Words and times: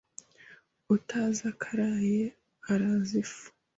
Utazi 0.95 1.41
akaraye 1.51 2.21
araza 2.71 3.13
ifu 3.23 3.45